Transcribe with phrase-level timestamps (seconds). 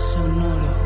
[0.00, 0.80] Sonoro.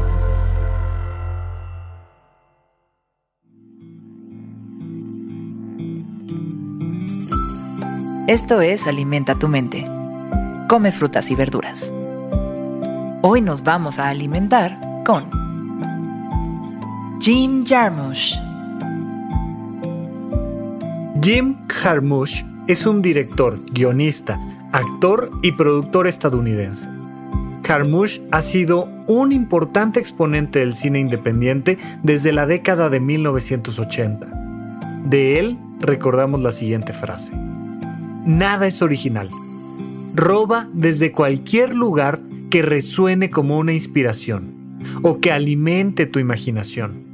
[8.27, 9.85] Esto es Alimenta tu mente.
[10.69, 11.93] Come frutas y verduras.
[13.23, 15.31] Hoy nos vamos a alimentar con
[17.21, 18.35] Jim Jarmusch.
[21.23, 24.41] Jim Jarmusch es un director, guionista,
[24.73, 26.94] actor y productor estadounidense.
[27.65, 34.27] Jarmusch ha sido un importante exponente del cine independiente desde la década de 1980.
[35.07, 37.33] De él recordamos la siguiente frase.
[38.27, 39.29] Nada es original.
[40.15, 42.21] Roba desde cualquier lugar
[42.51, 47.05] que resuene como una inspiración o que alimente tu imaginación.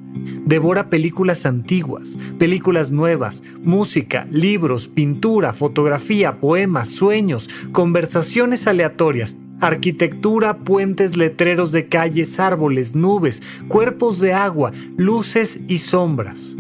[0.45, 11.17] Devora películas antiguas, películas nuevas, música, libros, pintura, fotografía, poemas, sueños, conversaciones aleatorias, arquitectura, puentes,
[11.17, 16.57] letreros de calles, árboles, nubes, cuerpos de agua, luces y sombras.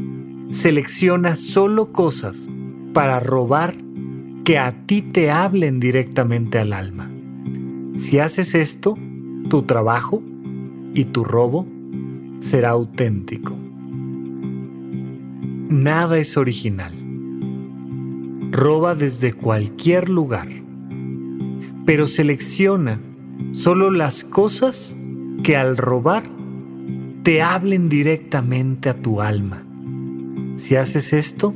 [0.50, 2.48] Selecciona solo cosas
[2.92, 3.76] para robar
[4.44, 7.10] que a ti te hablen directamente al alma.
[7.96, 8.96] Si haces esto,
[9.48, 10.22] tu trabajo
[10.94, 11.66] y tu robo
[12.40, 13.54] será auténtico.
[15.68, 16.94] Nada es original.
[18.50, 20.48] Roba desde cualquier lugar,
[21.90, 23.00] pero selecciona
[23.50, 24.94] solo las cosas
[25.42, 26.22] que al robar
[27.24, 29.66] te hablen directamente a tu alma.
[30.54, 31.52] Si haces esto,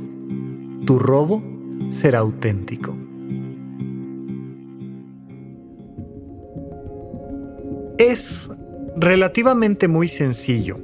[0.85, 1.41] tu robo
[1.87, 2.97] será auténtico.
[7.97, 8.51] Es
[8.97, 10.79] relativamente muy sencillo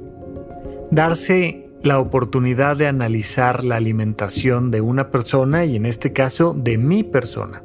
[0.90, 6.78] darse la oportunidad de analizar la alimentación de una persona y en este caso de
[6.78, 7.62] mi persona.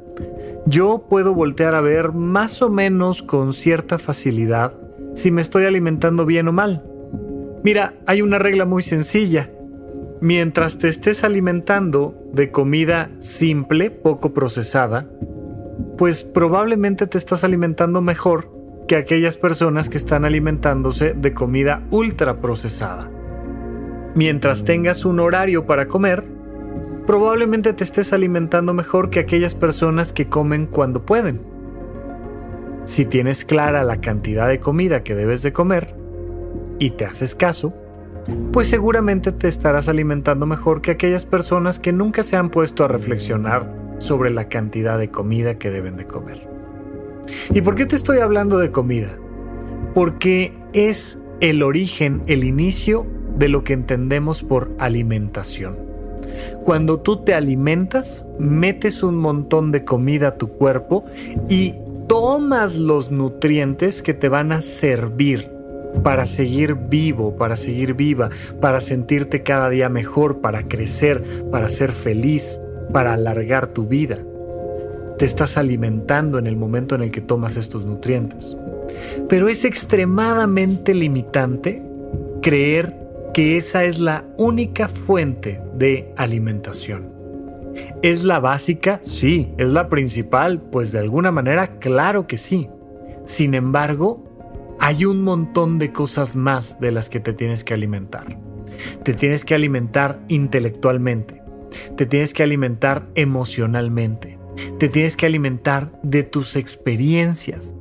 [0.68, 4.74] Yo puedo voltear a ver más o menos con cierta facilidad
[5.14, 6.84] si me estoy alimentando bien o mal.
[7.64, 9.50] Mira, hay una regla muy sencilla.
[10.20, 15.08] Mientras te estés alimentando de comida simple, poco procesada,
[15.96, 18.52] pues probablemente te estás alimentando mejor
[18.86, 23.10] que aquellas personas que están alimentándose de comida ultra procesada.
[24.14, 26.37] Mientras tengas un horario para comer,
[27.08, 31.40] probablemente te estés alimentando mejor que aquellas personas que comen cuando pueden.
[32.84, 35.94] Si tienes clara la cantidad de comida que debes de comer
[36.78, 37.72] y te haces caso,
[38.52, 42.88] pues seguramente te estarás alimentando mejor que aquellas personas que nunca se han puesto a
[42.88, 46.46] reflexionar sobre la cantidad de comida que deben de comer.
[47.54, 49.16] ¿Y por qué te estoy hablando de comida?
[49.94, 53.06] Porque es el origen, el inicio
[53.38, 55.87] de lo que entendemos por alimentación.
[56.64, 61.04] Cuando tú te alimentas, metes un montón de comida a tu cuerpo
[61.48, 61.74] y
[62.08, 65.50] tomas los nutrientes que te van a servir
[66.02, 71.92] para seguir vivo, para seguir viva, para sentirte cada día mejor, para crecer, para ser
[71.92, 72.60] feliz,
[72.92, 74.18] para alargar tu vida.
[75.18, 78.56] Te estás alimentando en el momento en el que tomas estos nutrientes.
[79.28, 81.82] Pero es extremadamente limitante
[82.40, 87.12] creer que esa es la única fuente de alimentación.
[88.02, 89.00] ¿Es la básica?
[89.04, 89.52] Sí.
[89.58, 90.60] ¿Es la principal?
[90.60, 92.68] Pues de alguna manera, claro que sí.
[93.24, 98.38] Sin embargo, hay un montón de cosas más de las que te tienes que alimentar.
[99.02, 101.42] Te tienes que alimentar intelectualmente.
[101.96, 104.38] Te tienes que alimentar emocionalmente.
[104.78, 107.74] Te tienes que alimentar de tus experiencias.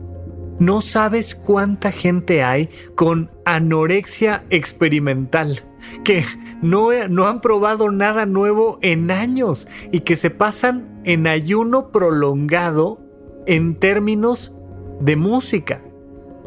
[0.60, 5.62] No sabes cuánta gente hay con anorexia experimental,
[6.04, 6.26] que
[6.62, 13.00] no, no, han probado nada nuevo en años y que se pasan en ayuno prolongado
[13.46, 14.52] en términos
[15.00, 15.82] de música,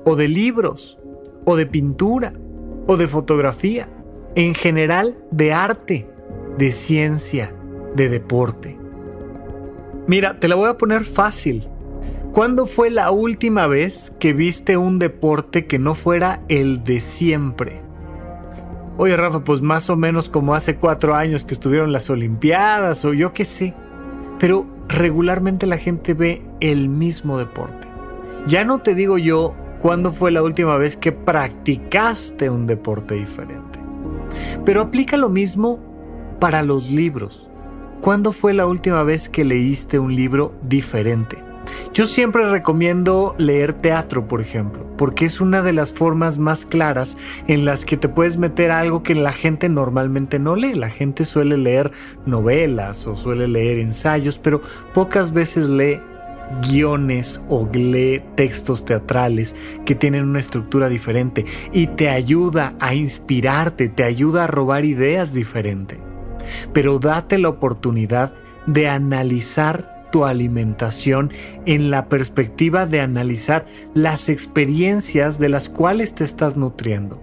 [0.04, 0.98] o de libros,
[1.44, 2.34] o de pintura,
[2.88, 3.88] o de fotografía,
[4.34, 6.08] en general de arte,
[6.58, 7.54] de ciencia,
[7.94, 8.76] de deporte.
[10.06, 11.69] Mira, te la voy a poner fácil.
[12.40, 17.82] ¿Cuándo fue la última vez que viste un deporte que no fuera el de siempre?
[18.96, 23.12] Oye Rafa, pues más o menos como hace cuatro años que estuvieron las Olimpiadas o
[23.12, 23.74] yo qué sé.
[24.38, 27.86] Pero regularmente la gente ve el mismo deporte.
[28.46, 33.78] Ya no te digo yo cuándo fue la última vez que practicaste un deporte diferente.
[34.64, 35.78] Pero aplica lo mismo
[36.40, 37.50] para los libros.
[38.00, 41.49] ¿Cuándo fue la última vez que leíste un libro diferente?
[41.92, 47.16] Yo siempre recomiendo leer teatro, por ejemplo, porque es una de las formas más claras
[47.48, 50.74] en las que te puedes meter algo que la gente normalmente no lee.
[50.74, 51.90] La gente suele leer
[52.26, 54.62] novelas o suele leer ensayos, pero
[54.94, 56.00] pocas veces lee
[56.62, 63.88] guiones o lee textos teatrales que tienen una estructura diferente y te ayuda a inspirarte,
[63.88, 65.98] te ayuda a robar ideas diferentes.
[66.72, 68.32] Pero date la oportunidad
[68.66, 71.32] de analizar tu alimentación
[71.66, 77.20] en la perspectiva de analizar las experiencias de las cuales te estás nutriendo.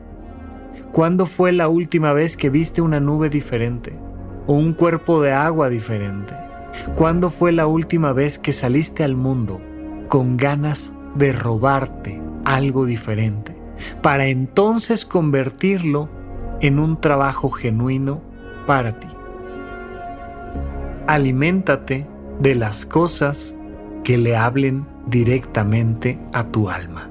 [0.92, 3.94] ¿Cuándo fue la última vez que viste una nube diferente
[4.48, 6.34] o un cuerpo de agua diferente?
[6.96, 9.62] ¿Cuándo fue la última vez que saliste al mundo
[10.08, 13.56] con ganas de robarte algo diferente
[14.02, 16.10] para entonces convertirlo
[16.62, 18.22] en un trabajo genuino
[18.66, 19.08] para ti?
[21.08, 22.08] Aliméntate
[22.40, 23.54] de las cosas
[24.04, 27.10] que le hablen directamente a tu alma.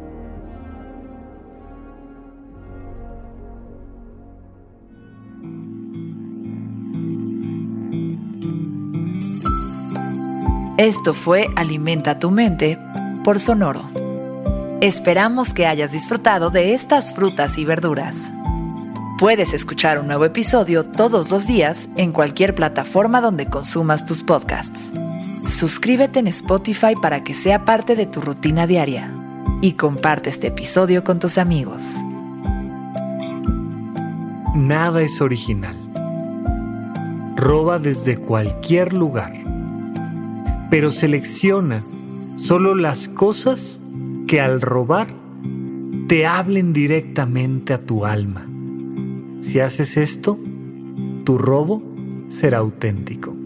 [10.79, 12.79] Esto fue Alimenta tu mente
[13.25, 13.83] por Sonoro.
[14.83, 18.31] Esperamos que hayas disfrutado de estas frutas y verduras.
[19.19, 24.93] Puedes escuchar un nuevo episodio todos los días en cualquier plataforma donde consumas tus podcasts.
[25.47, 29.15] Suscríbete en Spotify para que sea parte de tu rutina diaria
[29.63, 31.85] y comparte este episodio con tus amigos.
[34.57, 35.77] Nada es original.
[37.37, 39.35] Roba desde cualquier lugar,
[40.69, 41.81] pero selecciona
[42.37, 43.79] solo las cosas
[44.27, 45.15] que al robar
[46.09, 48.49] te hablen directamente a tu alma.
[49.41, 50.41] Si haces esto,
[51.23, 51.85] tu robo
[52.27, 53.46] será auténtico.